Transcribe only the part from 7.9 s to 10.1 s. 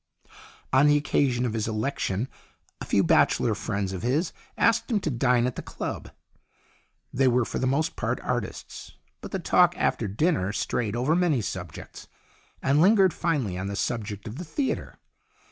part artists, but the talk after